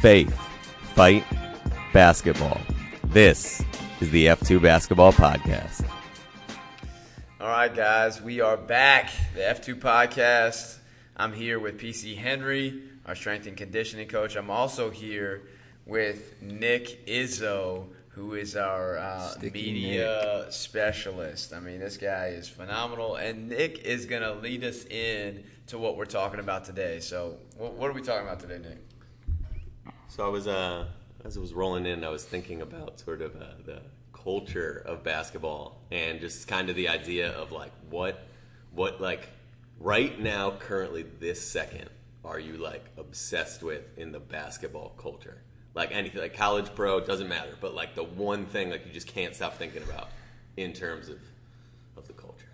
[0.00, 0.32] faith,
[0.94, 1.24] fight,
[1.92, 2.60] basketball.
[3.06, 3.64] This
[4.00, 5.84] is the F2 Basketball Podcast.
[7.40, 9.10] All right, guys, we are back.
[9.34, 10.78] The F2 podcast.
[11.16, 14.36] I'm here with PC Henry, our strength and conditioning coach.
[14.36, 15.42] I'm also here
[15.84, 21.52] with Nick Izzo, who is our uh, Sticky media specialist.
[21.52, 25.78] I mean, this guy is phenomenal, and Nick is going to lead us in to
[25.78, 27.00] what we're talking about today.
[27.00, 28.78] So, what, what are we talking about today, Nick?
[30.18, 30.84] So I was, uh,
[31.24, 33.82] as I was rolling in, I was thinking about sort of uh, the
[34.12, 38.26] culture of basketball and just kind of the idea of like what,
[38.72, 39.28] what like
[39.78, 41.88] right now, currently this second,
[42.24, 45.38] are you like obsessed with in the basketball culture?
[45.76, 47.54] Like anything, like college, pro, doesn't matter.
[47.60, 50.08] But like the one thing like you just can't stop thinking about
[50.56, 51.20] in terms of
[51.96, 52.48] of the culture.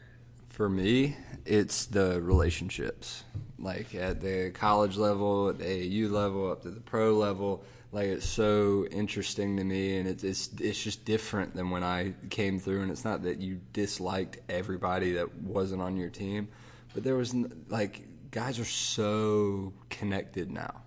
[0.51, 3.25] For me, it's the relationships.
[3.65, 7.65] Like at the college level, at the AAU level, up to the pro level.
[7.93, 12.13] Like it's so interesting to me, and it's it's it's just different than when I
[12.29, 12.83] came through.
[12.83, 16.49] And it's not that you disliked everybody that wasn't on your team,
[16.93, 17.35] but there was
[17.69, 20.83] like guys are so connected now.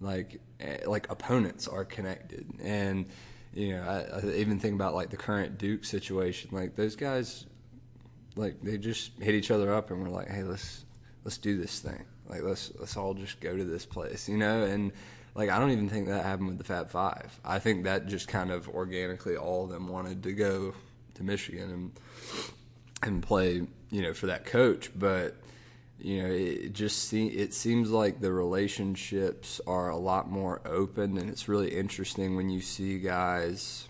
[0.00, 3.06] Like eh, like opponents are connected, and
[3.52, 6.50] you know I, I even think about like the current Duke situation.
[6.52, 7.46] Like those guys
[8.36, 10.84] like they just hit each other up and we're like, hey, let's
[11.26, 12.04] let's do this thing.
[12.28, 14.62] Like let's let's all just go to this place, you know.
[14.62, 14.92] And
[15.34, 17.38] like I don't even think that happened with the Fab Five.
[17.44, 20.72] I think that just kind of organically all of them wanted to go
[21.14, 21.92] to Michigan and
[23.02, 24.92] and play, you know, for that coach.
[24.96, 25.34] But
[25.98, 31.18] you know, it just se- it seems like the relationships are a lot more open,
[31.18, 33.88] and it's really interesting when you see guys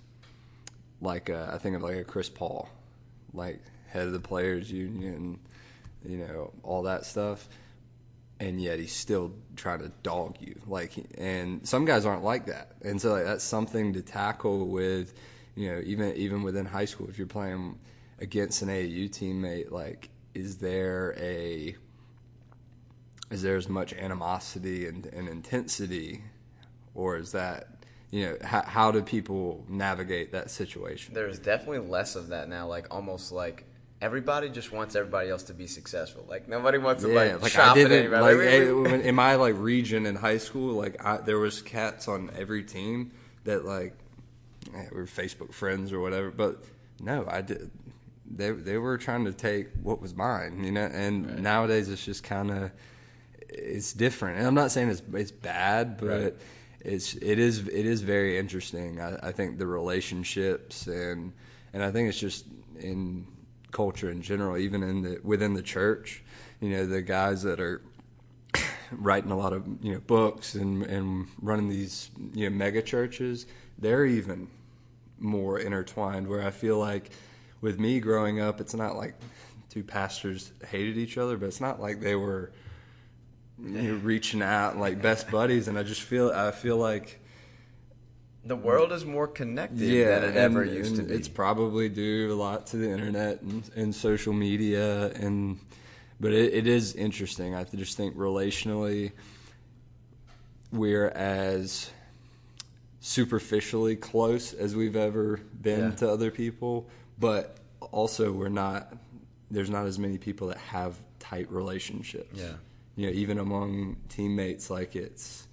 [1.03, 2.71] like uh, I think of like a Chris Paul,
[3.34, 5.39] like head of the players union,
[6.05, 7.48] you know, all that stuff.
[8.39, 12.72] And yet he's still trying to dog you, like, and some guys aren't like that,
[12.83, 15.14] and so like that's something to tackle with,
[15.55, 17.78] you know, even even within high school, if you're playing
[18.19, 21.75] against an AAU teammate, like, is there a
[23.31, 26.22] is there as much animosity and, and intensity,
[26.94, 27.69] or is that
[28.10, 31.15] you know how, how do people navigate that situation?
[31.15, 32.66] There's definitely less of that now.
[32.66, 33.65] Like almost like
[34.01, 36.25] everybody just wants everybody else to be successful.
[36.29, 38.23] Like nobody wants to like, like chop I didn't anybody.
[38.23, 40.75] like Like, we- we- when- in my like region in high school.
[40.75, 43.12] Like I, there was cats on every team
[43.45, 43.95] that like
[44.75, 46.31] eh, we were Facebook friends or whatever.
[46.31, 46.62] But
[47.01, 47.71] no, I did.
[48.29, 50.87] They they were trying to take what was mine, you know.
[50.93, 52.71] And nowadays it's just kind of
[53.49, 54.39] it's different.
[54.39, 56.34] And I'm not saying it's it's bad, but Right.
[56.81, 59.01] it's it is it is very interesting.
[59.01, 61.33] I, I think the relationships and
[61.73, 62.47] and I think it's just
[62.81, 63.27] in
[63.72, 66.22] culture in general, even in the within the church.
[66.60, 67.82] You know, the guys that are
[68.93, 73.47] writing a lot of you know books and and running these you know mega churches,
[73.78, 74.49] they're even
[75.19, 76.27] more intertwined.
[76.27, 77.10] Where I feel like
[77.60, 79.15] with me growing up, it's not like
[79.71, 82.53] two pastors hated each other, but it's not like they were
[83.62, 85.69] you know, reaching out like best buddies.
[85.69, 87.21] And I just feel I feel like
[88.47, 91.15] the world is more connected yeah, than it and, ever used to be.
[91.15, 95.59] It's probably due a lot to the internet and, and social media, and
[96.21, 97.55] but it, it is interesting.
[97.55, 99.12] I just think relationally,
[100.73, 101.91] we're as
[103.01, 105.97] superficially close as we've ever been Yeah.
[105.97, 108.97] to other people, but also we're not.
[109.51, 112.39] There's not as many people that have tight relationships.
[112.39, 112.55] Yeah.
[112.97, 115.46] you know, even among teammates, like it's.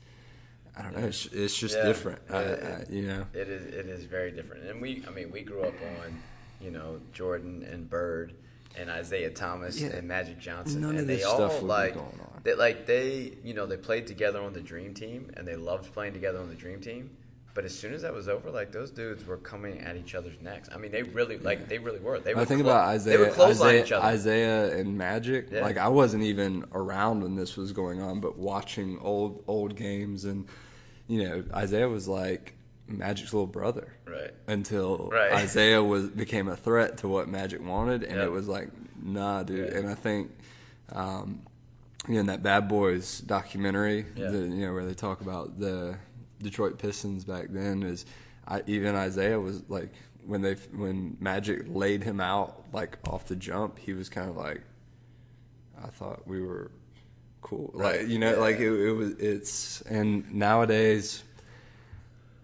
[0.75, 1.07] I don't know.
[1.07, 1.85] It's, it's just Yeah.
[1.85, 2.19] different.
[2.29, 3.25] I, Yeah, I, you know.
[3.34, 3.66] It is.
[3.73, 4.66] It is very different.
[4.66, 6.19] And we, I mean, we grew up on,
[6.59, 8.34] you know, Jordan and Bird
[8.75, 9.89] and Isiah Thomas Yeah.
[9.89, 12.41] and Magic Johnson, None and of they this all stuff like, going on.
[12.44, 15.94] they like they, you know, they played together on the Dream Team, and they loved
[15.94, 17.12] playing together on the Dream Team.
[17.56, 20.41] But as soon as that was over, like those dudes were coming at each other's
[20.41, 20.69] necks.
[20.74, 22.19] I mean, they really, like, they really were.
[22.19, 22.41] They were.
[22.41, 24.14] I think clo- about They Isiah, would clothesline Isiah, each other.
[24.16, 25.50] Isiah and Magic.
[25.52, 25.62] Yeah.
[25.62, 30.25] Like I wasn't even around when this was going on, but watching old old games
[30.25, 30.47] and
[31.08, 32.56] you know Isiah was like
[32.88, 34.31] Magic's little brother, Right.
[34.48, 35.44] Until Right.
[35.45, 38.25] Isiah was became a threat to what Magic wanted, and Yep.
[38.25, 38.69] it was like,
[39.01, 39.72] nah, dude.
[39.72, 39.77] Yeah.
[39.80, 40.31] And I think.
[40.92, 41.42] Um,
[42.07, 44.30] you know, in that Bad Boys documentary, Yeah.
[44.31, 45.95] the, you know, where they talk about the
[46.44, 48.06] Detroit Pistons back then, is
[48.48, 49.92] I, even Isiah was like
[50.25, 54.38] when they when Magic laid him out like off the jump, he was kind of
[54.38, 54.62] like,
[55.84, 56.72] I thought we were
[57.42, 58.01] cool, Right.
[58.01, 58.40] like you know, Yeah.
[58.40, 59.12] like it, it was.
[59.13, 61.24] It's and nowadays,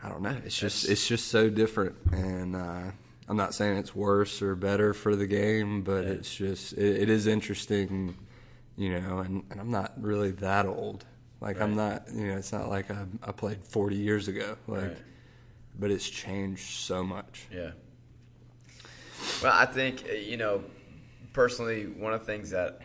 [0.04, 0.38] I don't know.
[0.46, 2.92] It's just It's- it's just so different, and uh,
[3.28, 7.10] I'm not saying it's worse or better for the game, but it's just it, it
[7.10, 8.16] is interesting,
[8.78, 9.20] you know.
[9.20, 11.06] And, and I'm not really that old,
[11.42, 14.58] Like I'm not, you know, it's not like I, I played 40 years ago.
[14.68, 14.98] Like, Right.
[15.80, 17.48] but it's changed so much.
[17.52, 17.72] Yeah.
[19.42, 20.64] Well, I think uh, you know,
[21.34, 22.82] personally, one of the things that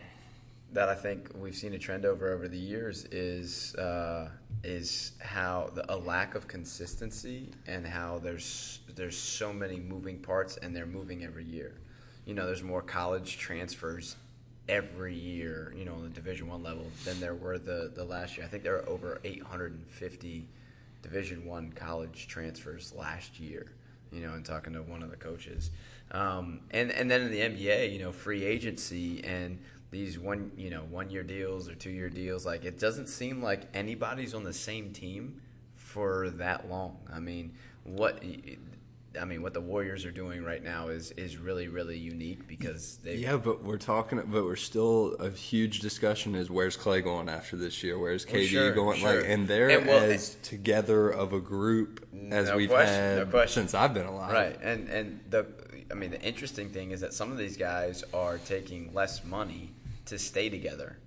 [0.73, 4.29] that I think we've seen a trend over over the years is uh,
[4.63, 10.57] is how the, a lack of consistency and how there's there's so many moving parts
[10.57, 11.75] and they're moving every year.
[12.25, 14.15] You know, there's more college transfers
[14.67, 15.73] every year.
[15.77, 18.45] You know, on the Division One level than there were the the last year.
[18.45, 20.47] I think there were over 850
[21.01, 23.67] Division One college transfers last year.
[24.11, 25.71] You know, and talking to one of the coaches,
[26.11, 29.57] um, and and then in the NBA, you know, free agency and
[29.91, 33.41] these one you know one year deals or two year deals, like it doesn't seem
[33.41, 35.41] like anybody's on the same team
[35.75, 36.97] for that long.
[37.11, 37.53] I mean,
[37.83, 38.21] what
[39.19, 42.97] I mean, what the Warriors are doing right now is is really really unique because
[43.03, 47.29] they Yeah, but we're talking, but we're still a huge discussion is where's Clay going
[47.29, 47.97] after this year?
[47.97, 48.99] Where's oh, Well, KD sure, going?
[48.99, 49.21] sure.
[49.21, 53.29] Like, and they're And well, as together of a group as No we've question, had
[53.29, 53.63] question.
[53.63, 54.31] since I've been alive.
[54.31, 55.45] Right, and and the
[55.91, 59.71] I mean the interesting thing is that some of these guys are taking less money
[60.05, 60.97] to stay together,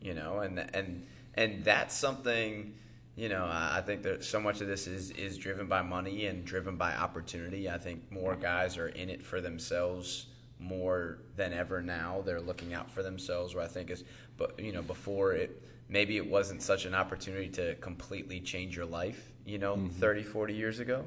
[0.00, 2.74] you know, and and and that's something.
[3.16, 6.44] You know, I think that so much of this is is driven by money and
[6.44, 7.70] driven by opportunity.
[7.70, 10.26] I think more guys are in it for themselves
[10.58, 12.22] more than ever now.
[12.24, 13.54] They're looking out for themselves.
[13.54, 14.04] Where I think is,
[14.36, 18.86] but you know, before it maybe it wasn't such an opportunity to completely change your
[18.86, 19.30] life.
[19.44, 21.04] You know, thirty, forty 30, 40 years ago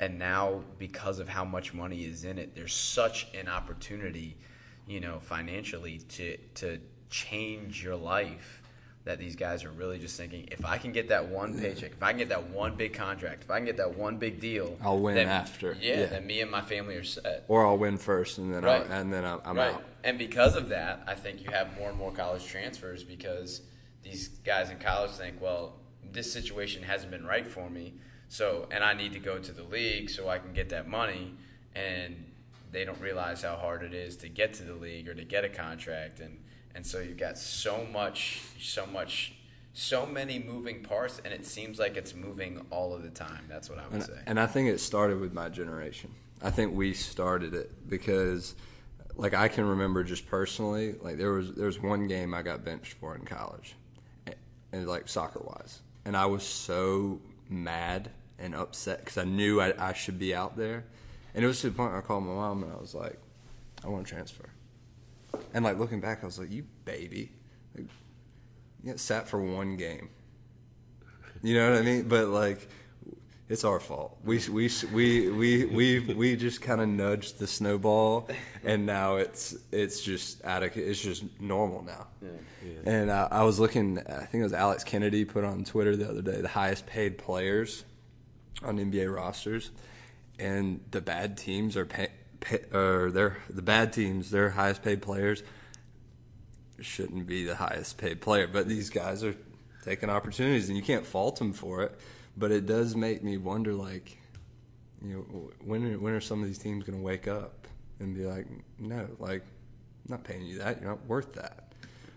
[0.00, 4.36] and now because of how much money is in it there's such an opportunity
[4.86, 6.78] you know financially to to
[7.08, 8.62] change your life
[9.06, 12.02] that these guys are really just thinking if i can get that one paycheck if
[12.02, 14.76] i can get that one big contract if i can get that one big deal
[14.82, 15.76] I'll win then- after.
[15.80, 16.06] yeah, Yeah.
[16.06, 18.82] then me and my family are set Or I'll win first, and then Right.
[18.82, 19.74] I'll, and then I'm, I'm right.
[19.74, 19.84] out.
[20.04, 23.62] And because of that, I think you have more and more college transfers because
[24.02, 25.76] these guys in college think, well,
[26.12, 27.94] this situation hasn't been right for me,
[28.28, 31.34] so and I need to go to the league so I can get that money,
[31.76, 32.24] and
[32.72, 35.44] they don't realize how hard it is to get to the league or to get
[35.44, 36.38] a contract, and
[36.76, 39.32] and so you've got so much, so much.
[39.78, 43.44] So many moving parts, and it seems like it's moving all of the time.
[43.46, 44.18] That's what I would And, say.
[44.24, 46.10] and I think it started with my generation.
[46.42, 48.54] I think we started it because,
[49.16, 52.64] like, I can remember just personally, like there was there was one game I got
[52.64, 53.74] benched for in college,
[54.24, 54.34] and,
[54.72, 57.20] and like soccer wise, and I was so
[57.50, 58.08] mad
[58.38, 60.84] and upset because I knew I, I should be out there,
[61.34, 63.18] and it was to the point where I called my mom and I was like,
[63.84, 64.48] I want to transfer,
[65.54, 67.32] and like looking back, I was like, you baby,
[67.76, 67.86] like,
[68.82, 70.10] you got sat for one game.
[71.42, 72.08] You know what I mean?
[72.08, 72.68] But like,
[73.48, 74.18] it's our fault.
[74.24, 78.28] We we we we we we just kind of nudged the snowball,
[78.64, 82.08] and now it's it's just out of it's just normal now.
[82.84, 83.98] And uh, I was looking.
[83.98, 87.18] I think it was Alex Kennedy put on Twitter the other day the highest paid
[87.18, 87.84] players
[88.64, 89.70] on NBA rosters,
[90.38, 92.12] and the bad teams are pay, pay
[92.72, 94.30] or they're the bad teams.
[94.30, 95.42] Their highest paid players
[96.80, 99.34] shouldn't be the highest paid player, but these guys are
[99.84, 101.98] taking opportunities, and you can't fault them for it.
[102.36, 104.18] But it does make me wonder, like,
[105.02, 107.66] you know, when are, when are some of these teams going to wake up
[107.98, 108.46] and be like,
[108.78, 110.80] no, like, I'm not paying you that.
[110.80, 111.72] You're not worth that.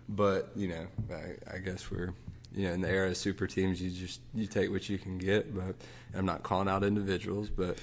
[0.08, 2.12] But you know, I, I guess we're
[2.52, 5.18] you know in the era of super teams, you just you take what you can
[5.18, 5.54] get.
[5.54, 5.76] But
[6.14, 7.78] I'm not calling out individuals, but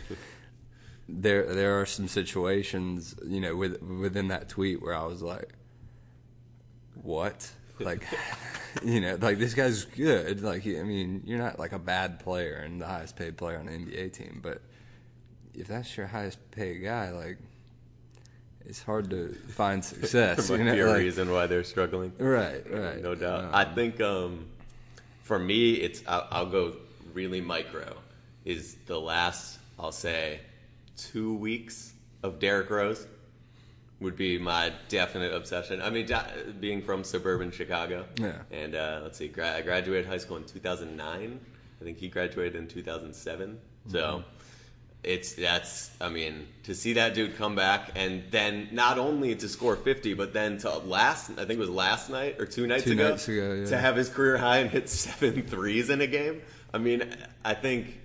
[1.10, 5.54] there there are some situations you know with, within that tweet where I was like,
[7.02, 7.50] what?
[7.80, 8.08] Like,
[8.84, 10.42] you know, like this guy's good.
[10.42, 13.68] Like, I mean, you're not like a bad player and the highest paid player on
[13.68, 14.62] the NBA team, but
[15.54, 17.38] if that's your highest paid guy, like,
[18.66, 20.48] it's hard to find success.
[20.48, 22.14] There you might know, be a like- reason why they're struggling.
[22.18, 23.02] Right, right.
[23.02, 23.46] No doubt.
[23.46, 24.48] Um, I think um,
[25.22, 26.74] for me, it's I'll, I'll go
[27.14, 27.96] really micro.
[28.44, 30.40] Is the last I'll say
[30.98, 33.08] two weeks of Derrick Rose
[34.00, 35.82] would be my definite obsession.
[35.82, 36.26] I mean, da-
[36.60, 38.34] being from suburban Chicago, Yeah.
[38.52, 41.40] And uh, let's see, gra- I graduated high school in 2009.
[41.80, 43.60] I think he graduated in 2007.
[43.88, 44.22] So Mm-hmm.
[45.04, 49.48] it's that's I mean to see that dude come back and then not only to
[49.48, 52.84] score 50 but then to last I think it was last night or two nights
[52.84, 53.66] Two ago, nights ago, yeah.
[53.68, 56.42] to have his career high and hit seven threes in a game.
[56.74, 57.04] I mean
[57.46, 57.98] I think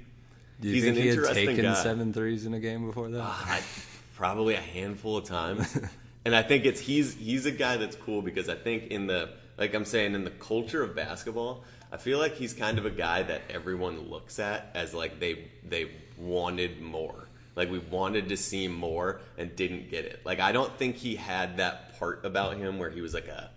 [0.62, 1.74] Do you he's think an he had interesting taken guy.
[1.74, 3.20] seven threes in a game before that?
[3.22, 3.62] Ah, I,
[4.16, 5.76] probably a handful of times.
[6.24, 9.30] and I think it's he's he's a guy that's cool because I think in the
[9.58, 12.90] like I'm saying in the culture of basketball, I feel like he's kind of a
[12.90, 17.28] guy that everyone looks at as like they they wanted more.
[17.56, 20.20] Like we wanted to see more and didn't get it.
[20.24, 23.50] Like I don't think he had that part about him where he was like a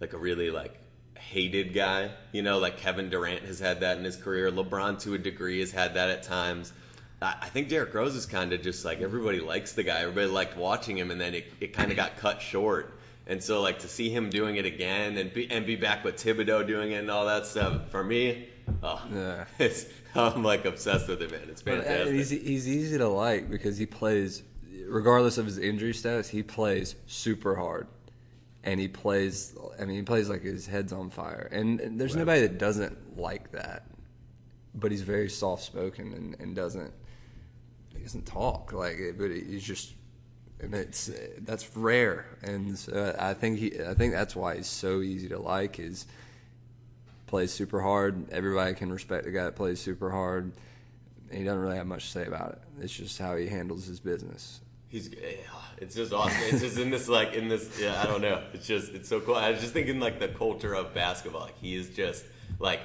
[0.00, 0.78] like a really like
[1.30, 2.10] hated guy.
[2.32, 4.50] You know, like Kevin Durant has had that in his career.
[4.50, 6.72] LeBron, to a degree, has had that at times.
[7.22, 10.00] I think Derrick Rose is kind of just like everybody likes the guy.
[10.00, 12.98] Everybody liked watching him, and then it, it kind of got cut short.
[13.26, 16.16] And so, like to see him doing it again and be and be back with
[16.16, 18.48] Thibodeau doing it and all that stuff for me,
[18.82, 19.44] oh, Yeah.
[19.58, 21.48] it's I'm like obsessed with it, man.
[21.48, 22.14] It's But, uh, fantastic.
[22.14, 24.42] He's, he's easy to like because he plays,
[24.86, 27.86] regardless of his injury status, he plays super hard.
[28.64, 31.48] And he plays, I mean, he plays like his head's on fire.
[31.52, 33.84] And, and there's nobody that doesn't like that.
[34.74, 36.92] But he's very soft spoken and, and doesn't,
[37.94, 39.92] he doesn't talk like it, but he's just,
[40.60, 42.24] and it's, that's rare.
[42.42, 46.06] And so I think he, I think that's why he's so easy to like is,
[47.26, 48.32] plays super hard.
[48.32, 50.52] Everybody can respect a guy that plays super hard.
[51.30, 52.82] He doesn't really have much to say about it.
[52.82, 54.60] It's just how he handles his business.
[54.94, 55.30] He's yeah,
[55.78, 56.40] it's just awesome.
[56.44, 58.40] It's just in this like in this yeah I don't know.
[58.52, 59.34] It's just it's so cool.
[59.34, 61.40] I was just thinking like the culture of basketball.
[61.40, 62.24] Like he is just
[62.60, 62.78] like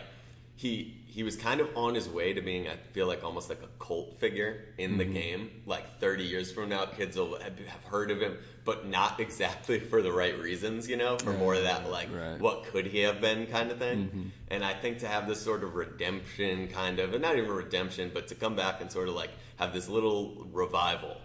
[0.55, 3.61] he he was kind of on his way to being I feel like almost like
[3.61, 5.13] a cult figure in the mm-hmm.
[5.13, 5.51] game.
[5.67, 9.79] Like 30 years from now, kids will have have heard of him, but not exactly
[9.91, 10.89] for the right reasons.
[10.89, 12.39] You know, for more of that like Right.
[12.39, 14.07] what could he have been kind of thing.
[14.07, 14.23] Mm-hmm.
[14.49, 18.09] And I think to have this sort of redemption kind of, and not even redemption,
[18.11, 21.15] but to come back and sort of like have this little revival.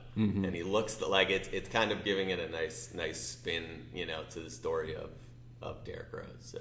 [0.44, 4.06] And he looks like it's it's kind of giving it a nice nice spin, you
[4.06, 5.10] know, to the story of
[5.62, 6.26] of Derrick Rose.
[6.40, 6.58] So.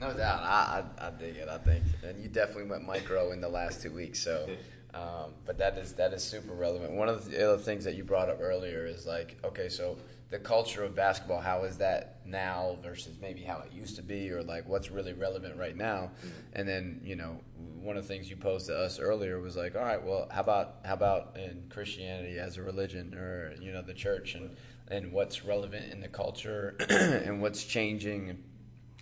[0.00, 1.48] No doubt, I, I I dig it.
[1.48, 4.18] I think, and you definitely went micro in the last two weeks.
[4.18, 4.48] So,
[4.94, 6.92] um, but that is that is super relevant.
[6.92, 9.96] One of the other things that you brought up earlier is like, okay, so
[10.32, 14.30] the culture of basketball, how is that now versus maybe how it used to be,
[14.30, 16.10] or like what's really relevant right now?
[16.18, 16.28] Mm-hmm.
[16.54, 17.38] And then you know,
[17.82, 20.40] one of the things you posed to us earlier was like, all right, well, how
[20.40, 24.56] about how about in Christianity as a religion, or you know, the church, and
[24.88, 28.42] and what's relevant in the culture, and what's changing.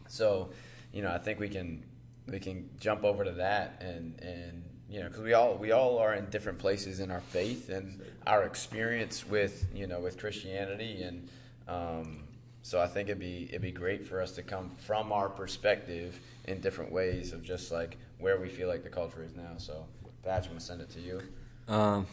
[0.09, 0.51] So,
[0.93, 1.85] you know, I think we can
[2.27, 5.99] we can jump over to that and and you know because we all we all
[5.99, 11.03] are in different places in our faith and our experience with you know with Christianity
[11.03, 11.29] and
[11.69, 12.25] um,
[12.63, 16.19] so I think it'd be it'd be great for us to come from our perspective
[16.45, 19.53] in different ways of just like where we feel like the culture is now.
[19.57, 19.87] So,
[20.23, 21.23] Patch, I'm gonna send it to you.
[21.69, 22.07] Um,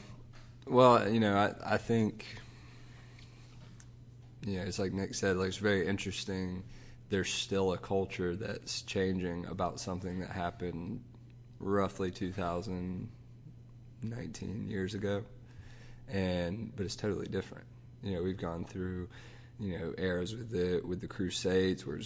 [0.66, 2.26] well, you know, I, I think,
[4.44, 6.64] yeah, it's like Nick said, like it's very interesting.
[7.10, 11.02] There's still a culture that's changing about something that happened
[11.60, 15.24] roughly 2019 years ago,
[16.08, 17.66] and but it's totally different.
[18.04, 19.10] You know, we've gone through,
[19.60, 22.00] you know, eras with the with the Crusades, where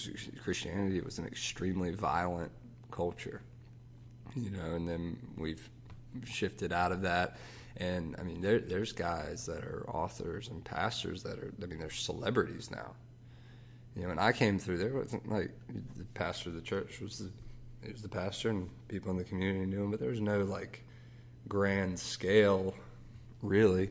[0.43, 2.51] Christianity was an extremely violent
[2.91, 3.41] culture
[4.36, 5.70] you know, and then we've
[6.25, 7.38] shifted out of that.
[7.77, 11.79] And I mean, there, there's guys that are authors and pastors that are, I mean,
[11.79, 12.91] they're celebrities now.
[13.96, 15.51] You know, when I came through, there wasn't like
[15.98, 17.31] the pastor of the church was the,
[17.83, 20.43] he was the pastor, and people in the community knew him, but there was no
[20.43, 20.83] like
[21.47, 22.75] grand scale,
[23.41, 23.89] really.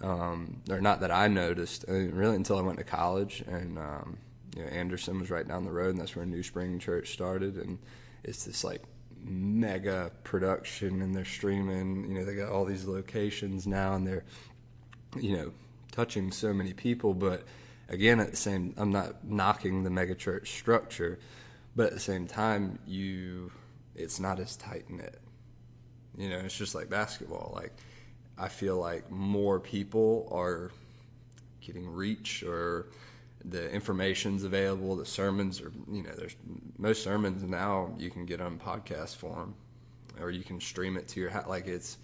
[0.00, 3.78] Um, or not that I noticed, I mean, really, until I went to college, and
[3.78, 4.18] um,
[4.56, 7.78] you know, Anderson was right down the road, and that's where NewSpring Church started, and
[8.24, 8.82] it's this like
[9.22, 14.24] mega production and they're streaming you know they got all these locations now and they're
[15.16, 15.52] you know
[15.92, 17.44] touching so many people but
[17.88, 21.18] again at the same i'm not knocking the mega church structure
[21.76, 23.50] but at the same time you
[23.94, 25.20] it's not as tight knit
[26.16, 27.72] you know it's just like basketball like
[28.38, 30.70] i feel like more people are
[31.60, 32.86] getting reach or
[33.44, 34.96] the information's available.
[34.96, 36.36] The sermons are, you know, there's
[36.78, 39.54] most sermons now you can get on podcast form,
[40.20, 41.48] or you can stream it to your house.
[41.48, 41.98] Like it's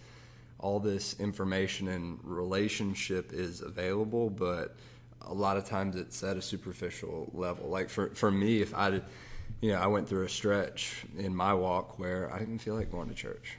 [0.59, 4.77] all this information and relationship is available, but
[5.23, 7.69] a lot of times it's at a superficial level.
[7.69, 9.01] Like for for me, if I
[9.61, 12.91] you know, I went through a stretch in my walk where I didn't feel like
[12.91, 13.59] going to church.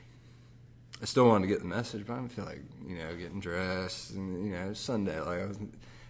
[1.00, 3.40] I still wanted to get the message, but I didn't feel like you know getting
[3.40, 5.18] dressed and you know it was Sunday.
[5.20, 5.58] Like I was,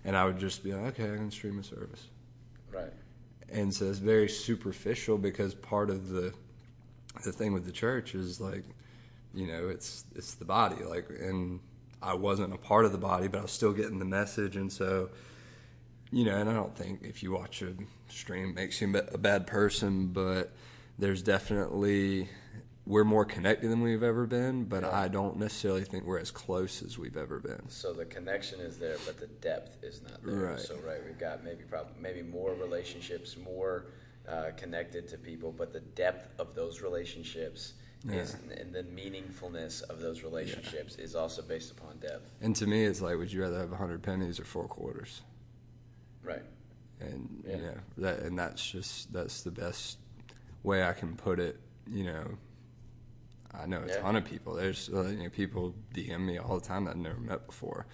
[0.05, 2.07] and I would just be like, okay, I can stream a service.
[2.73, 2.93] Right.
[3.51, 6.33] And so it's very superficial because part of the
[7.25, 8.65] the thing with the church is like,
[9.35, 10.85] you know, it's it's the body.
[10.85, 11.61] Like, and
[12.03, 14.73] I wasn't a part of the body, but I was still getting the message, and
[14.73, 15.11] so.
[16.11, 17.75] You know, and I don't think if you watch a
[18.09, 20.53] stream makes you a bad person, but
[20.99, 22.29] there's definitely
[22.89, 24.91] we're more connected than we've ever been, but Yeah.
[24.91, 27.69] I don't necessarily think we're as close as we've ever been.
[27.69, 30.35] So the connection is there, but the depth is not there.
[30.35, 30.59] Right.
[30.59, 33.87] So right, we've got maybe prob- maybe more relationships, more
[34.27, 37.75] uh, connected to people, but the depth of those relationships
[38.09, 42.33] is, and the meaningfulness of those relationships is also based upon depth.
[42.41, 45.23] And to me, it's like, would you rather have 100 pennies or four quarters?
[46.23, 46.43] Right.
[47.01, 47.57] And Yeah.
[47.57, 49.99] you know that and that's just that's the best
[50.63, 52.37] way I can put it, you know,
[53.55, 54.01] I know a Yeah.
[54.01, 54.55] ton of people.
[54.55, 57.87] There's uh, you know, people DM me all the time that I've never met before,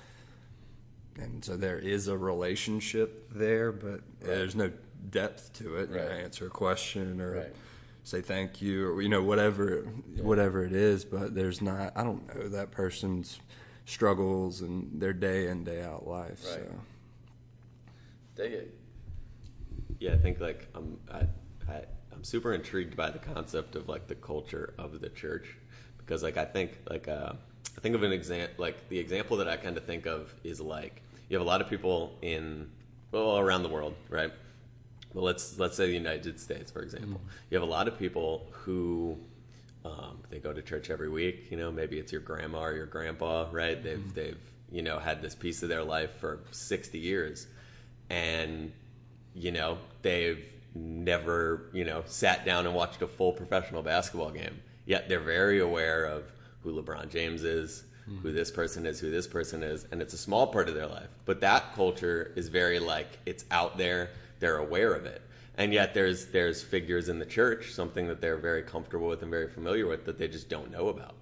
[1.16, 4.72] and so there is a relationship there, but there's no
[5.10, 5.90] depth to it.
[5.90, 7.54] You know, answer a question or Right.
[8.02, 9.82] say thank you or you know whatever
[10.20, 11.92] whatever it is, but there's not.
[11.96, 13.38] I don't know that person's
[13.86, 16.42] struggles and their day in day out life.
[16.50, 16.64] Right.
[16.66, 16.80] So
[18.36, 18.74] Dig it.
[19.98, 21.26] Yeah, I think like I'm I,
[21.70, 21.82] I
[22.12, 25.56] I'm super intrigued by the concept of like the culture of the church
[25.98, 27.32] because like I think like uh,
[27.76, 30.60] I think of an example like the example that I kind of think of is
[30.60, 32.70] like you have a lot of people in
[33.12, 34.32] well around the world, right?
[35.12, 37.20] Well, let's let's say the United States, for example.
[37.50, 39.16] You have a lot of people who
[39.84, 41.50] um, they go to church every week.
[41.50, 43.80] You know, maybe it's your grandma or your grandpa, right?
[43.82, 47.46] They've they've you know had this piece of their life for sixty years,
[48.10, 48.72] and
[49.34, 54.60] you know they've never you know sat down and watched a full professional basketball game.
[54.86, 56.24] Yet they're very aware of
[56.62, 58.18] who LeBron James is, hmm.
[58.18, 60.86] who this person is, who this person is, and it's a small part of their
[60.86, 61.08] life.
[61.24, 64.10] But that culture is very like it's out there.
[64.40, 65.22] They're aware of it
[65.56, 69.30] and yet there's there's figures in the church something that they're very comfortable with and
[69.30, 71.14] very familiar with that they just don't know about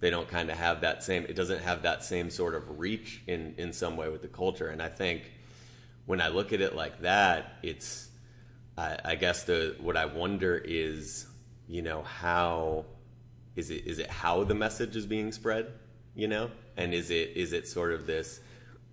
[0.00, 3.22] they don't kind of have that same it doesn't have that same sort of reach
[3.26, 5.32] in in some way with the culture and i think
[6.08, 8.08] when i look at it like that it's
[8.76, 11.26] i, I guess the what i wonder is
[11.68, 12.84] you know how
[13.54, 15.72] is it is it how the message is being spread
[16.18, 16.50] you know?
[16.76, 18.40] And is it is it sort of this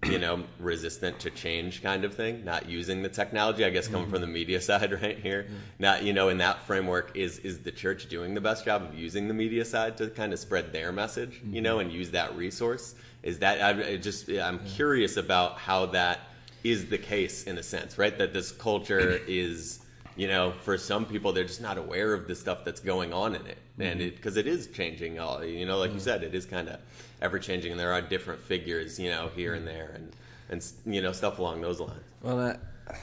[0.05, 2.45] you know resistant to change kind of thing?
[2.45, 5.43] Not using the technology i guess coming from the media side right here.
[5.43, 5.55] Mm-hmm.
[5.79, 8.93] Not you know in that framework is is the church doing the best job of
[8.93, 11.89] using the media side to kind of spread their message you know mm-hmm.
[11.89, 12.95] and use that resource?
[13.23, 16.19] Is that i I just i'm curious about how that
[16.65, 18.17] is the case in a sense right?
[18.17, 19.25] That this culture mm-hmm.
[19.27, 19.79] is
[20.17, 23.35] you know for some people they're just not aware of the stuff that's going on
[23.35, 23.57] in it.
[23.57, 23.81] Mm-hmm.
[23.81, 26.03] And it because it is changing all you know like you mm-hmm.
[26.03, 26.79] said it is kind of
[27.21, 30.11] ever changing and there are different figures you know here and there and
[30.49, 32.03] and you know stuff along those lines.
[32.21, 32.59] Well, that,
[32.89, 32.95] I'm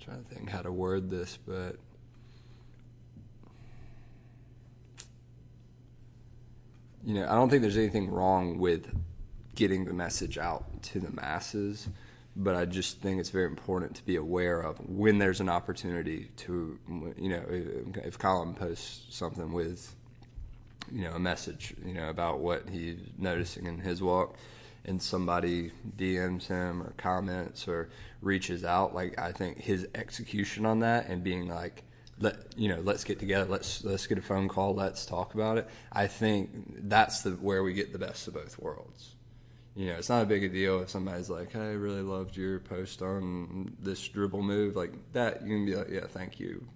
[0.00, 1.76] trying to think how to word this, but
[7.04, 8.86] you know, I don't think there's anything wrong with
[9.54, 11.88] getting the message out to the masses,
[12.36, 16.30] but I just think it's very important to be aware of when there's an opportunity
[16.38, 16.78] to,
[17.16, 17.44] you know,
[18.04, 19.94] if Colin posts something with
[20.92, 24.36] you know a message you know about what he's noticing in his walk
[24.84, 27.88] and somebody DMs him or comments or
[28.20, 31.84] reaches out like I think his execution on that and being like
[32.20, 35.58] let you know let's get together let's let's get a phone call let's talk about
[35.58, 39.14] it I think that's the where we get the best of both worlds
[39.74, 42.36] you know, it's not a big a deal if somebody's like, "Hey, I really loved
[42.36, 45.42] your post on this dribble move," like that.
[45.42, 46.66] You can be like, "Yeah, thank you,"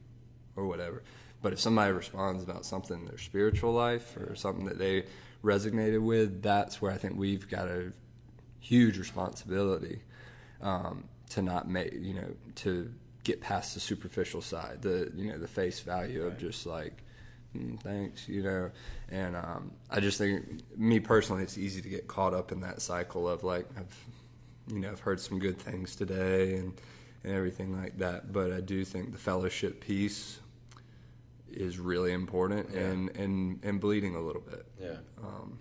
[0.56, 1.02] or whatever.
[1.40, 5.04] But if somebody responds about something in their spiritual life or something that they
[5.44, 7.92] resonated with, that's where I think we've got a
[8.58, 10.02] huge responsibility
[10.60, 15.38] um, to not make you know to get past the superficial side, the you know
[15.38, 17.04] the face value of just like
[17.58, 18.70] mm, thanks, you know.
[19.10, 22.80] And um, I just think, me personally, it's easy to get caught up in that
[22.82, 24.04] cycle of like, I've,
[24.68, 26.72] you know, I've heard some good things today and
[27.24, 28.32] and everything like that.
[28.32, 30.38] But I do think the fellowship piece
[31.50, 32.80] is really important Yeah.
[32.80, 34.66] and and and bleeding a little bit.
[34.80, 34.96] Yeah.
[35.22, 35.58] Um,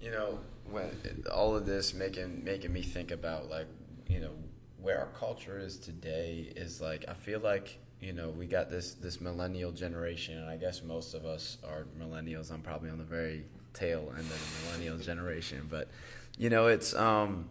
[0.00, 0.40] You know,
[0.70, 0.90] when
[1.32, 3.68] all of this making making me think about like,
[4.08, 4.32] you know,
[4.80, 8.94] where our culture is today is like I feel like, you know, we got this
[8.94, 12.52] this millennial generation and I guess most of us are millennials.
[12.52, 15.88] I'm probably on the very tail end of the millennial generation, but
[16.36, 17.48] you know, it's um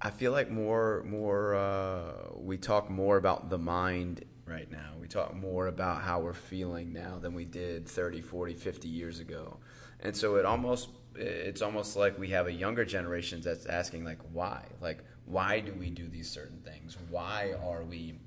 [0.00, 4.92] I feel like more more uh, we talk more about the mind right now.
[5.00, 9.20] We talk more about how we're feeling now than we did 30, 40, 50 years
[9.20, 9.56] ago.
[10.00, 14.18] And so it almost it's almost like we have a younger generation that's asking like
[14.32, 14.66] why?
[14.82, 16.98] Like why do we do these certain things?
[17.10, 18.18] Why are we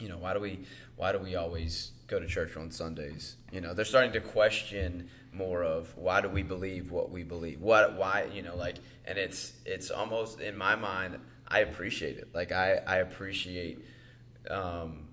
[0.00, 0.60] you know, why do we
[0.96, 3.36] why do we always go to church on Sundays?
[3.52, 7.60] You know, they're starting to question more of why do we believe what we believe?
[7.60, 12.28] What why, you know, like and it's it's almost in my mind I appreciate it.
[12.34, 13.84] Like I I appreciate
[14.50, 15.08] um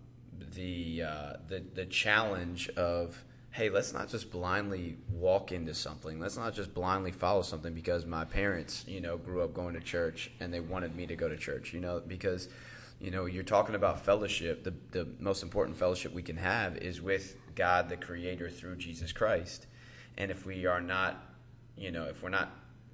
[0.54, 3.24] the uh the the challenge of
[3.56, 6.20] hey, let's not just blindly walk into something.
[6.20, 9.80] Let's not just blindly follow something because my parents, you know, grew up going to
[9.80, 12.50] church and they wanted me to go to church, you know, because
[13.00, 14.64] you know, you're talking about fellowship.
[14.64, 19.12] The the most important fellowship we can have is with God the creator through Jesus
[19.12, 19.68] Christ.
[20.18, 21.22] And if we are not,
[21.76, 22.52] you know, if we're not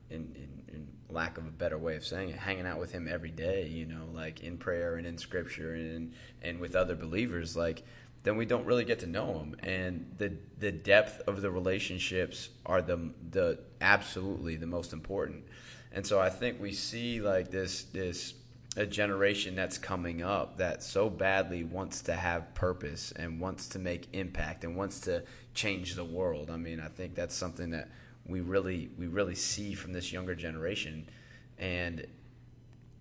[0.10, 3.08] in, in, in lack of a better way of saying it, hanging out with him
[3.08, 7.56] every day, you know, like in prayer and in scripture and and with other believers,
[7.56, 7.84] like
[8.24, 12.50] then we don't really get to know him And the the depth of the relationships
[12.66, 15.44] are the the absolutely the most important.
[15.92, 18.34] And so I think we see like this this
[18.78, 23.80] a generation that's coming up that so badly wants to have purpose and wants to
[23.80, 26.50] make impact and wants to change the world.
[26.50, 27.90] I mean, I think that's something that
[28.26, 31.10] we really we really see from this younger generation
[31.58, 32.08] and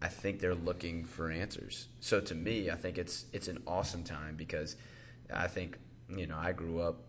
[0.02, 1.88] I think they're looking for answers.
[2.00, 4.76] So to me, I think it's it's an awesome time because
[5.32, 5.78] I think
[6.08, 7.02] you know I grew up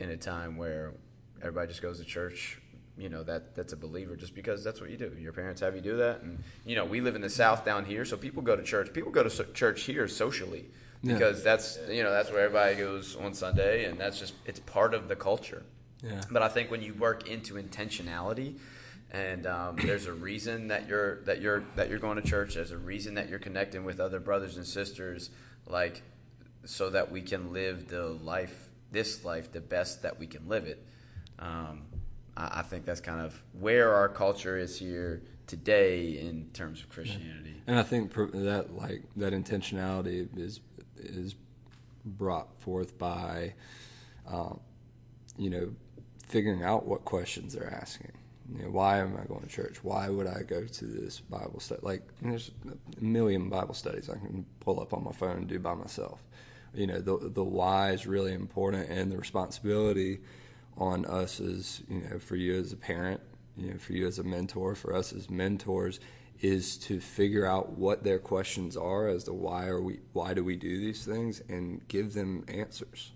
[0.00, 0.94] in a time where
[1.40, 2.60] everybody just goes to church.
[2.98, 5.12] You know that that's a believer just because that's what you do.
[5.18, 7.84] Your parents have you do that, and you know we live in the South down
[7.84, 8.92] here, so people go to church.
[8.92, 10.66] People go to so- church here socially
[11.02, 11.44] because yeah.
[11.44, 15.08] that's you know that's where everybody goes on Sunday, and that's just it's part of
[15.08, 15.62] the culture.
[16.02, 16.22] Yeah.
[16.30, 18.56] But I think when you work into intentionality
[19.10, 22.54] and um, there's a reason that you're that you're that you're going to church.
[22.54, 25.30] There's a reason that you're connecting with other brothers and sisters,
[25.66, 26.02] like
[26.64, 30.66] so that we can live the life, this life, the best that we can live
[30.66, 30.84] it.
[31.38, 31.82] Um,
[32.36, 37.62] I, think that's kind of where our culture is here today in terms of Christianity.
[37.66, 40.60] And I think that like that intentionality is
[40.98, 41.34] is
[42.04, 43.54] brought forth by,
[44.30, 44.60] um,
[45.36, 45.74] you know,
[46.26, 48.12] figuring out what questions they're asking
[48.54, 49.82] you know, why am I going to church?
[49.82, 51.80] Why would I go to this Bible study?
[51.82, 55.58] Like, there's a million Bible studies I can pull up on my phone and do
[55.58, 56.22] by myself.
[56.74, 60.20] You know, the the why is really important, and the responsibility
[60.76, 63.20] on us as you know, for you as a parent,
[63.56, 66.00] you know, for you as a mentor, for us as mentors,
[66.40, 70.44] is to figure out what their questions are as to why are we, why do
[70.44, 73.12] we do these things, and give them answers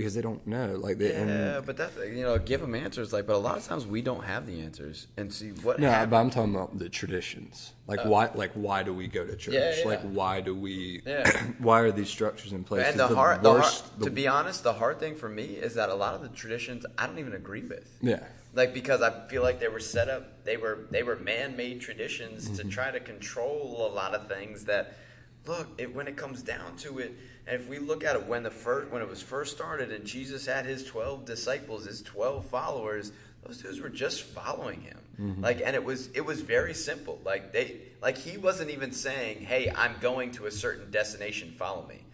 [0.00, 0.76] because they don't know.
[0.76, 3.12] Like they, yeah, and, but that's you know, give them answers.
[3.12, 5.08] Like, but a lot of times we don't have the answers.
[5.18, 5.78] And see what.
[5.78, 6.10] No, happened.
[6.10, 7.74] but I'm talking about the traditions.
[7.86, 8.30] Like uh, why?
[8.34, 9.52] Like why do we go to church?
[9.52, 9.84] Yeah, yeah.
[9.84, 11.02] Like why do we?
[11.04, 11.30] Yeah.
[11.58, 12.86] why are these structures in place?
[12.86, 15.44] And the, the hard, worst, the hard, to be honest, the hard thing for me
[15.44, 17.98] is that a lot of the traditions I don't even agree with.
[18.00, 18.24] Yeah.
[18.54, 22.46] Like because I feel like they were set up, they were they were man-made traditions
[22.46, 22.56] mm-hmm.
[22.56, 24.96] to try to control a lot of things that.
[25.46, 28.42] Look, it, when it comes down to it, and if we look at it when
[28.42, 32.44] the first when it was first started and Jesus had his 12 disciples, his 12
[32.46, 33.12] followers,
[33.44, 34.98] those dudes were just following him.
[35.20, 35.42] Mm-hmm.
[35.42, 37.20] Like and it was it was very simple.
[37.24, 41.86] Like they like he wasn't even saying, "Hey, I'm going to a certain destination, follow
[41.86, 42.04] me."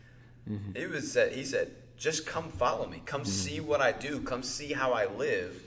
[0.51, 0.79] Mm-hmm.
[0.79, 3.03] He was said he said, "Just come follow me.
[3.05, 3.31] Come mm-hmm.
[3.31, 4.21] see what I do.
[4.21, 5.63] Come see how I live."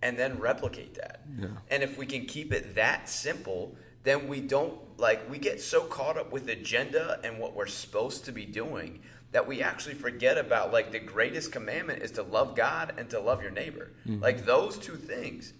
[0.00, 1.22] And then replicate that.
[1.36, 1.48] Yeah.
[1.70, 5.82] And if we can keep it that simple, then we don't like we get so
[5.82, 9.00] caught up with agenda and what we're supposed to be doing
[9.32, 13.20] that we actually forget about like the greatest commandment is to love God and to
[13.20, 13.92] love your neighbor.
[14.06, 14.22] Mm-hmm.
[14.22, 15.52] Like those two things.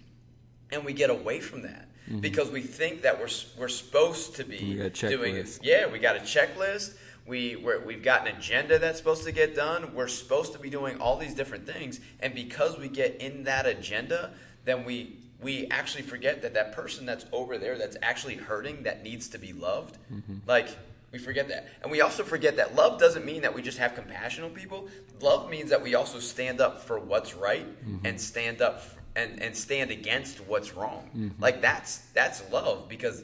[0.71, 2.19] And we get away from that mm-hmm.
[2.19, 5.59] because we think that we're we're supposed to be doing it.
[5.63, 6.95] Yeah, we got a checklist.
[7.25, 9.93] We we have got an agenda that's supposed to get done.
[9.93, 13.65] We're supposed to be doing all these different things, and because we get in that
[13.65, 14.31] agenda,
[14.65, 19.03] then we we actually forget that that person that's over there that's actually hurting that
[19.03, 20.35] needs to be loved mm-hmm.
[20.47, 20.67] like
[21.11, 23.95] we forget that and we also forget that love doesn't mean that we just have
[23.95, 24.87] compassion on people
[25.21, 28.05] love means that we also stand up for what's right mm-hmm.
[28.05, 28.83] and stand up
[29.15, 31.41] and, and stand against what's wrong mm-hmm.
[31.41, 33.23] like that's that's love because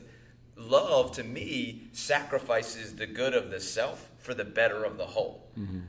[0.58, 5.50] love to me sacrifices the good of the self for the better of the whole
[5.60, 5.80] mm-hmm.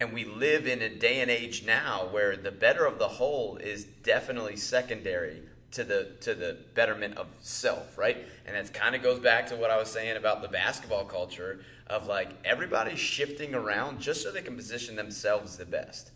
[0.00, 3.56] And we live in a day and age now where the better of the whole
[3.58, 8.18] is definitely secondary to the to the betterment of self, right?
[8.46, 11.60] And that kind of goes back to what I was saying about the basketball culture
[11.86, 16.10] of like everybody's shifting around just so they can position themselves the best.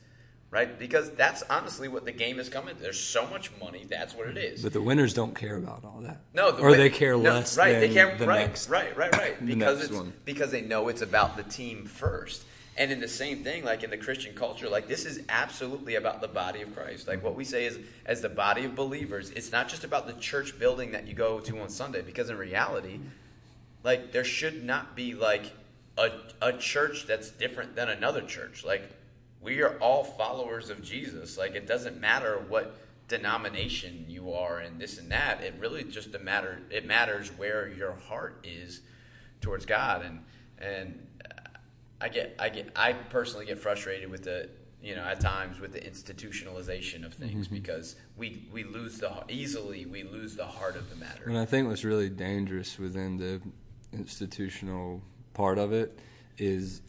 [0.48, 0.78] Right?
[0.78, 2.76] Because that's honestly what the game is coming.
[2.80, 3.84] There's so much money.
[3.90, 4.62] That's what it is.
[4.62, 6.20] But the winners don't care about all that.
[6.34, 7.58] No, or win- they care no, less.
[7.58, 7.80] Right?
[7.80, 8.16] they care.
[8.16, 8.46] The right.
[8.46, 8.96] Next, right.
[8.96, 9.12] Right.
[9.14, 9.36] Right.
[9.44, 10.12] Because it's one.
[10.24, 12.44] because they know it's about the team first.
[12.78, 16.20] And in the same thing, like in the Christian culture, like this is absolutely about
[16.20, 17.08] the body of Christ.
[17.08, 20.12] Like what we say is, as the body of believers, it's not just about the
[20.14, 23.00] church building that you go to on Sunday, because in reality,
[23.82, 25.52] like there should not be like
[25.96, 26.10] a,
[26.42, 28.62] a church that's different than another church.
[28.62, 28.90] Like
[29.40, 31.38] we are all followers of Jesus.
[31.38, 32.76] Like it doesn't matter what
[33.08, 35.40] denomination you are and this and that.
[35.40, 36.60] It really just a matter.
[36.70, 38.80] It matters where your heart is
[39.40, 40.20] towards God and
[40.58, 41.05] and
[42.00, 44.48] I get, I get, I personally get frustrated with the,
[44.82, 47.54] you know, at times with the institutionalization of things mm-hmm.
[47.54, 51.24] because we we lose the easily we lose the heart of the matter.
[51.26, 53.40] And I think what's really dangerous within the
[53.92, 55.02] institutional
[55.34, 55.98] part of it
[56.38, 56.82] is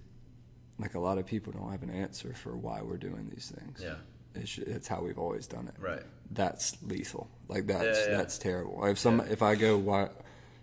[0.78, 3.82] like a lot of people don't have an answer for why we're doing these things.
[3.82, 3.96] Yeah.
[4.36, 5.74] It's, it's how we've always done it.
[5.80, 6.04] Right.
[6.32, 7.30] That's lethal.
[7.48, 8.18] Like that's yeah, yeah.
[8.18, 8.86] that's terrible.
[8.86, 9.32] If some yeah.
[9.32, 10.10] if I go why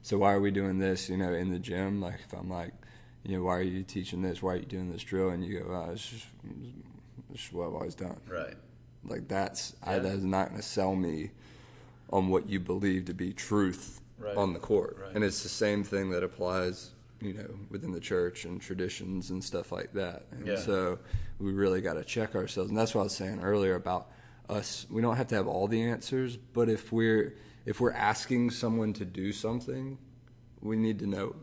[0.02, 2.74] so why are we doing this, you know, in the gym, like if I'm like
[3.24, 4.42] you know, why are you teaching this?
[4.42, 5.30] Why are you doing this drill?
[5.30, 6.26] And you go, oh, it's just,
[7.32, 8.20] it's just what I've always done.
[8.28, 8.54] Right.
[9.04, 11.30] Like that's I, that is not going to sell me
[12.10, 14.36] on what you believe to be truth Right.
[14.36, 14.96] on the court.
[15.00, 15.14] Right.
[15.16, 19.42] And it's the same thing that applies, you know, within the church and traditions and
[19.42, 20.26] stuff like that.
[20.30, 20.56] And Yeah.
[20.56, 20.98] so
[21.40, 22.70] we really got to check ourselves.
[22.70, 24.12] And that's what I was saying earlier about
[24.48, 24.86] us.
[24.88, 27.34] We don't have to have all the answers, but if we're
[27.66, 29.98] if we're asking someone to do something,
[30.60, 31.34] we need to know.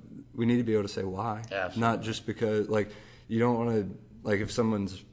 [0.41, 1.79] We need to be able to say why, Absolutely.
[1.81, 2.89] not just because like
[3.27, 5.03] you don't want to like if someone's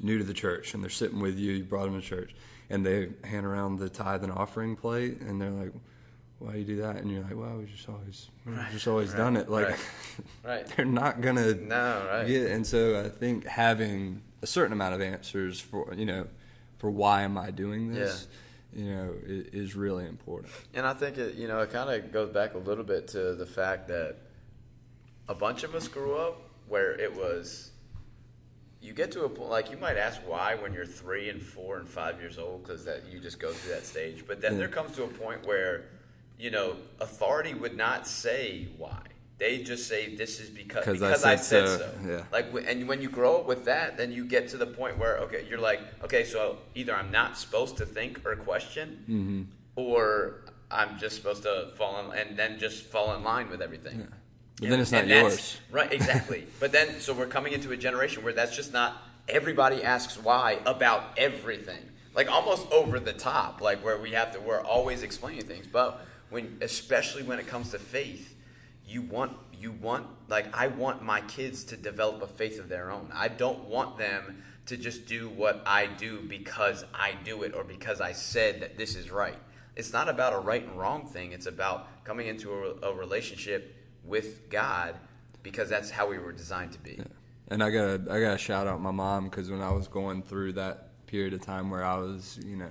[0.00, 2.36] new to the church and they're sitting with you, you brought them to church,
[2.70, 5.72] and they hand around the tithe and offering plate, and they're like,
[6.38, 9.12] "Why do you do that?" And you're like, "Well, we just always, we've just always
[9.12, 9.78] done it." Like, right,
[10.44, 10.66] right.
[10.76, 12.26] they're not gonna No, right.
[12.28, 12.52] get.
[12.52, 16.28] And so I think having a certain amount of answers for you know,
[16.78, 18.28] for why am I doing this,
[18.72, 20.52] you know, is really important.
[20.74, 23.34] And I think it, you know, it kind of goes back a little bit to
[23.34, 24.14] the fact that
[25.28, 27.70] a bunch of us grew up where it was.
[28.80, 31.78] You get to a point like you might ask why when you're three and four
[31.78, 34.24] and five years old because that you just go through that stage.
[34.26, 34.58] But then Yeah.
[34.60, 35.84] there comes to a point where,
[36.38, 39.02] you know, authority would not say why.
[39.38, 41.78] They just say this is because 'Cause I because I said said so.
[42.02, 42.08] so.
[42.08, 42.24] Yeah.
[42.32, 45.18] Like, and when you grow up with that, then you get to the point where
[45.18, 49.42] okay, you're like, okay, so either I'm not supposed to think or question, Mm-hmm.
[49.76, 54.06] or I'm just supposed to fall in, and then just fall in line with everything.
[54.60, 55.60] But then it's not yours.
[55.70, 55.92] right?
[55.92, 56.46] Exactly.
[56.60, 59.02] but then, so we're coming into a generation where that's just not.
[59.28, 61.82] Everybody asks why about everything,
[62.14, 64.40] like almost over the top, like where we have to.
[64.40, 68.34] We're always explaining things, but when, especially when it comes to faith,
[68.86, 72.90] you want you want like I want my kids to develop a faith of their
[72.90, 73.10] own.
[73.12, 77.64] I don't want them to just do what I do because I do it or
[77.64, 79.38] because I said that this is right.
[79.76, 81.32] It's not about a right and wrong thing.
[81.32, 84.94] It's about coming into a, a relationship with God
[85.42, 87.00] because that's how we were designed to be.
[87.48, 90.52] And I gotta I gotta shout out my mom because when I was going through
[90.54, 92.68] that period of time where I was you know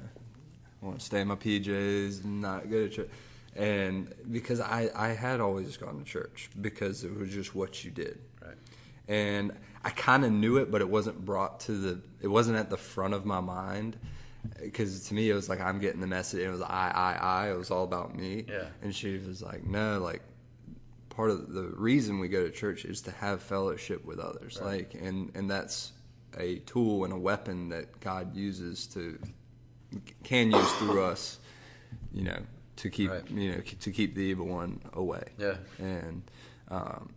[0.81, 3.09] I want to stay in my PJs and not go to church,
[3.55, 7.89] and because I I had always gone to church because it was just what you
[7.91, 8.55] did, Right.
[9.07, 9.51] and
[9.83, 12.77] I kind of knew it, but it wasn't brought to the it wasn't at the
[12.77, 13.97] front of my mind.
[14.61, 16.39] Because to me, it was like I'm getting the message.
[16.41, 17.13] It was I, I,
[17.47, 17.51] I.
[17.51, 18.45] It was all about me.
[18.47, 18.65] Yeah.
[18.81, 20.21] And she was like, "No, like
[21.17, 24.93] part of the reason we go to church is to have fellowship with others like
[24.93, 25.91] and and that's
[26.37, 29.17] a tool and a weapon that god uses to
[30.23, 31.39] can use through us
[32.13, 32.37] you know
[32.75, 33.27] to keep Right.
[33.31, 35.55] you know to keep the evil one away Yeah.
[35.79, 36.21] and
[36.69, 37.09] um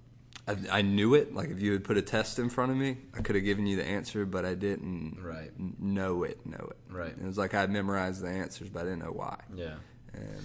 [0.48, 1.32] I, I knew it.
[1.34, 3.66] Like if you had put a test in front of me, I could have given
[3.66, 5.52] you the answer, but I didn't Right.
[5.78, 6.44] know it.
[6.44, 6.78] Know it.
[6.92, 7.10] Right.
[7.16, 9.36] It was like I memorized the answers, but I didn't know why.
[9.54, 9.74] Yeah.
[10.14, 10.42] And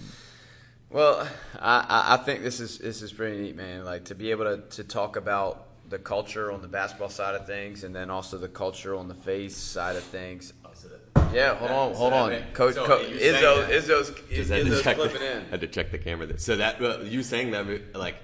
[0.90, 3.84] Well, I, I- I think this is this is pretty neat, man.
[3.84, 7.46] Like to be able to, to talk about the culture on the basketball side of
[7.46, 10.52] things, and then also the culture on the face side of things.
[11.32, 12.74] Yeah, hold on, hold on, Coach.
[12.74, 15.44] So, Coach Izzo, Izzo's, Just had to Izzo's check the, in.
[15.46, 16.26] Had to check the camera.
[16.26, 16.38] There.
[16.38, 18.16] So that well, you saying that like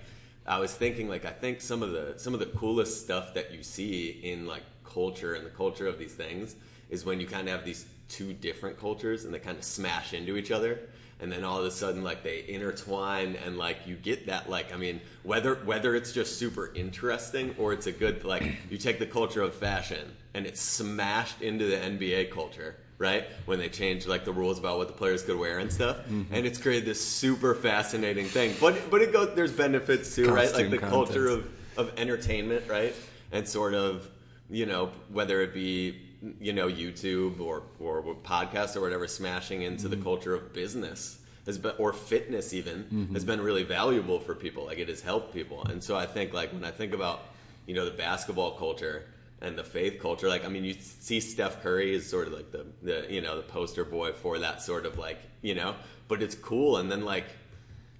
[0.46, 3.52] I was thinking like I think some of the some of the coolest stuff that
[3.52, 6.54] you see in like culture and the culture of these things
[6.90, 10.12] is when you kind of have these two different cultures and they kind of smash
[10.14, 10.78] into each other
[11.22, 14.74] and then all of a sudden like they intertwine and like you get that like
[14.74, 18.98] I mean whether whether it's just super interesting or it's a good like you take
[18.98, 23.24] the culture of fashion and it's smashed into the NBA culture right?
[23.46, 26.32] When they change like the rules about what the players could wear and stuff, Mm-hmm.
[26.34, 28.54] and it's created this super fascinating thing.
[28.60, 30.44] But but it goes there's benefits too, right?
[30.52, 32.94] Like Costume the culture of of entertainment, right?
[33.32, 34.08] And sort of
[34.52, 35.98] you know whether it be
[36.40, 39.98] you know YouTube or or podcasts or whatever, smashing into Mm-hmm.
[39.98, 41.18] the culture of business.
[41.44, 43.14] Has been, or fitness even Mm-hmm.
[43.14, 44.64] has been really valuable for people.
[44.66, 47.22] Like it has helped people, and so I think like when I think about
[47.66, 49.06] you know the basketball culture
[49.40, 50.28] and the faith culture.
[50.28, 53.36] Like, I mean, you see Steph Curry is sort of like the, the you know
[53.36, 55.74] the poster boy for that sort of like you know,
[56.06, 56.76] but it's cool.
[56.76, 57.24] And then like,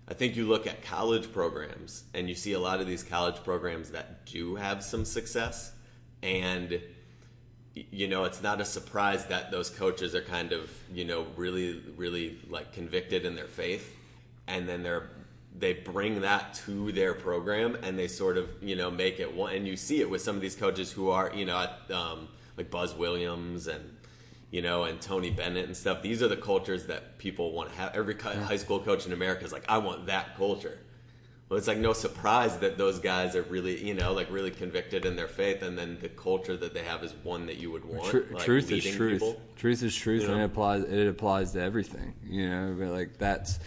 [0.07, 3.43] I think you look at college programs and you see a lot of these college
[3.43, 5.72] programs that do have some success,
[6.23, 6.81] and
[7.75, 11.83] you know, it's not a surprise that those coaches are kind of you know really
[11.97, 13.97] really like convicted in their faith,
[14.47, 15.11] and then they're
[15.59, 19.55] they bring that to their program and they sort of you know make it one
[19.55, 22.29] and you see it with some of these coaches who are you know at, um,
[22.57, 23.97] like Buzz Williams and
[24.51, 26.03] you know and Tony Bennett and stuff.
[26.03, 27.95] These are the cultures that people want to have.
[27.95, 30.79] Every high school coach in America is like I want that culture
[31.53, 35.05] well it's like no surprise that those guys are really you know like really convicted
[35.05, 37.85] in their faith and then the culture that they have is one that you would
[37.85, 39.21] want Tru- like, truth is leading truth.
[39.21, 39.43] people.
[39.57, 40.85] Truth is truth, You and it applies.
[40.85, 42.15] It applies to everything.
[42.25, 43.61] You know, but like that's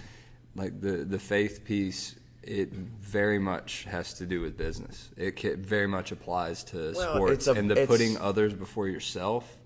[0.56, 5.10] like the the faith piece it very much has to do with business.
[5.16, 9.58] It ca- very much applies to Well, sports a- and the putting others before yourself.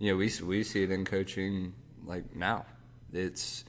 [0.00, 2.66] You know, we we see it in coaching like now.
[3.12, 3.64] It's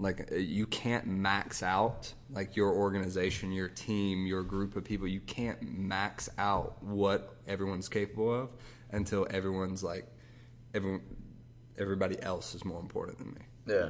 [0.00, 5.06] like uh, you can't max out like your organization, your team, your group of people.
[5.06, 8.48] You can't max out what everyone's capable of
[8.90, 10.06] until everyone's like
[10.74, 11.02] everyone
[11.78, 13.40] everybody else is more important than me.
[13.66, 13.88] Yeah,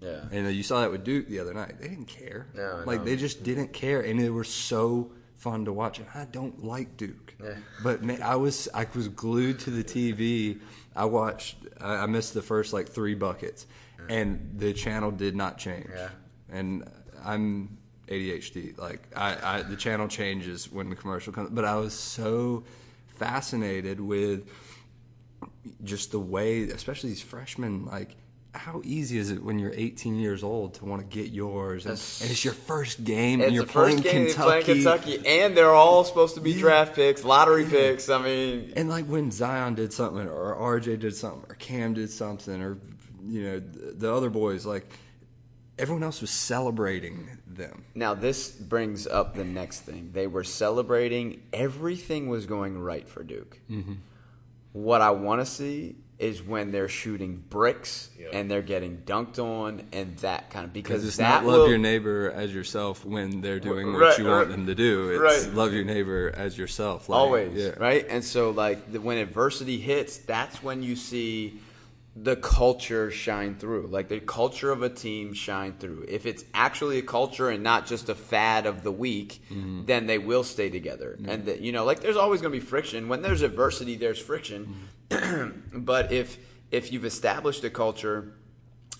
[0.00, 0.24] yeah.
[0.30, 1.80] And uh, you saw that with Duke the other night.
[1.80, 2.48] They didn't care.
[2.54, 5.98] No, like they just didn't care, and they were so fun to watch.
[5.98, 7.54] And I don't like Duke, Yeah.
[7.82, 10.60] but man, I was I was glued to the TV.
[10.94, 11.56] I watched.
[11.80, 13.66] I I missed the first like three buckets,
[14.08, 15.88] and the channel did not change.
[15.94, 16.08] Yeah.
[16.50, 16.88] And
[17.24, 18.78] I'm ADHD.
[18.78, 21.50] Like I, I the channel changes when the commercial comes.
[21.50, 22.64] But I was so
[23.06, 24.48] fascinated with
[25.82, 28.16] just the way, especially these freshmen, like
[28.54, 31.92] how easy is it when you're 18 years old to want to get yours, and,
[31.92, 34.34] and it's your first game, and you're playing Kentucky.
[34.34, 38.10] play in Kentucky, and they're all supposed to be draft picks, lottery picks.
[38.10, 42.10] I mean, And like when Zion did something, or RJ did something, or Cam did
[42.10, 42.76] something, or
[43.24, 44.86] you know the, the other boys, like
[45.78, 47.84] everyone else was celebrating them.
[47.94, 50.10] now this brings up the next thing.
[50.12, 51.42] They were celebrating.
[51.52, 53.58] Everything was going right for Duke.
[53.70, 53.94] Mm-hmm.
[54.72, 58.30] What I want to see is when they're shooting bricks Yep.
[58.32, 61.60] and they're getting dunked on and that kind of because Because it's that not love
[61.62, 65.10] will, your neighbor as yourself when they're doing what Right, you want them to do.
[65.10, 65.54] It's right.
[65.54, 67.08] love your neighbor as yourself.
[67.08, 67.70] Like, always yeah.
[67.78, 71.60] right and so like when adversity hits that's when you see
[72.14, 76.98] the culture shine through like the culture of a team shine through if it's actually
[76.98, 79.86] a culture and not just a fad of the week Mm-hmm.
[79.86, 82.64] then they will stay together and that you know like there's always going to be
[82.64, 85.50] friction when there's adversity there's friction Mm-hmm.
[85.84, 86.36] but if
[86.70, 88.32] if you've established a culture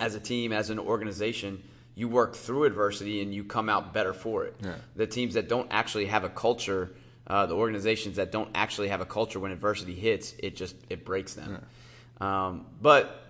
[0.00, 1.62] as a team as an organization
[1.94, 4.76] you work through adversity and you come out better for it Yeah.
[4.96, 6.92] the teams that don't actually have a culture,
[7.26, 11.04] uh, the organizations that don't actually have a culture when adversity hits, it just it
[11.04, 11.62] breaks them.
[12.22, 13.26] Um, but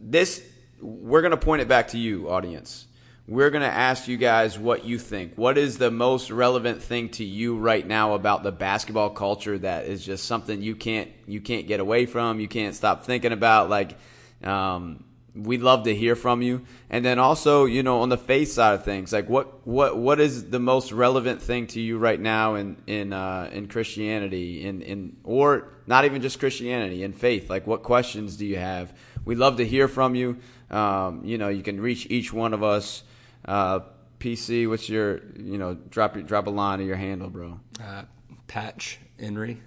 [0.00, 0.42] this,
[0.80, 2.86] we're going to point it back to you, audience.
[3.28, 5.34] We're going to ask you guys what you think.
[5.36, 9.86] What is the most relevant thing to you right now about the basketball culture that
[9.86, 13.70] is just something you can't you can't get away from, you can't stop thinking about?
[13.70, 13.96] Like,
[14.42, 16.64] um, we'd love to hear from you.
[16.88, 20.20] And then also, you know, on the faith side of things, like what what what
[20.20, 24.82] is the most relevant thing to you right now in in uh, in Christianity, in
[24.82, 27.50] in or not even just Christianity, in faith?
[27.50, 28.96] Like, what questions do you have?
[29.24, 30.38] We'd love to hear from you.
[30.70, 33.02] Um, you know, you can reach each one of us.
[33.44, 33.80] Uh,
[34.20, 37.60] PC, what's your you know drop your drop a line of your handle, bro.
[37.82, 38.04] Uh,
[38.46, 39.60] Patch Henry.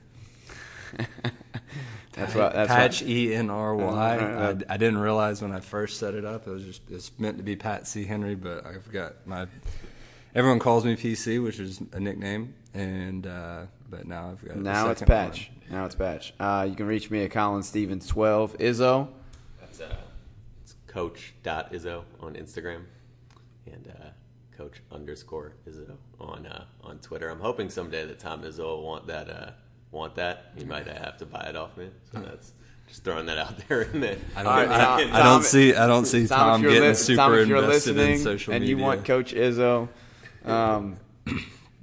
[2.18, 4.18] That's what that's Patch what, E N R Y.
[4.18, 7.38] I I didn't realize when I first set it up it was just it's meant
[7.38, 9.48] to be Pat C Henry, but I forgot my.
[10.36, 14.90] Everyone calls me PC, which is a nickname, and uh, but now I've got now
[14.90, 15.52] it's second patch.
[15.70, 16.34] Now it's patch.
[16.40, 18.58] Uh, you can reach me at Colin Stevens twelve.
[18.58, 19.10] Izzo.
[19.60, 19.96] That's uh,
[20.64, 22.84] it's coach.izzo on Instagram
[23.66, 24.08] and uh,
[24.58, 27.30] coach underscore Izzo on uh, on Twitter.
[27.30, 29.52] I'm hoping someday that Tom Izzo will want that uh,
[29.92, 30.52] want that.
[30.58, 31.90] He might have to buy it off me.
[32.12, 32.52] So that's
[32.88, 33.82] just throwing that out there.
[33.84, 36.62] In the, I don't, right, Tom- I Tom- don't see I don't see Tom, Tom,
[36.62, 38.76] getting lis- super Tom, if you're invested listening in social and media.
[38.78, 39.90] you want Coach Izzo,
[40.46, 40.98] um,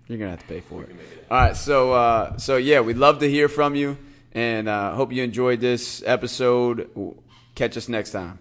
[0.06, 0.90] you're gonna have to pay for it.
[1.30, 3.96] All right, so uh, so yeah, we'd love to hear from you,
[4.32, 6.90] and uh, hope you enjoyed this episode.
[7.54, 8.38] Catch us next time.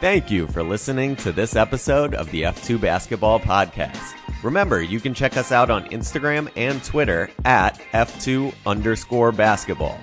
[0.00, 4.14] Thank you for listening to this episode of the F2 Basketball Podcast.
[4.42, 9.98] Remember, you can check us out on Instagram and Twitter at F2 underscore basketball.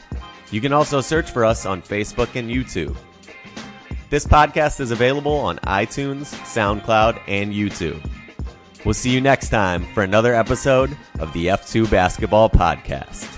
[0.51, 2.95] You can also search for us on Facebook and YouTube.
[4.09, 8.01] This podcast is available on iTunes, SoundCloud, and YouTube.
[8.85, 13.36] We'll see you next time for another episode of the F2 Basketball Podcast.